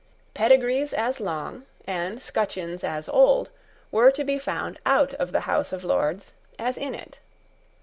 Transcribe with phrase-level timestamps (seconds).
[0.33, 3.51] Pedigrees as long, and scutcheons as old,
[3.91, 7.19] were to be found out of the House of Lords as in it.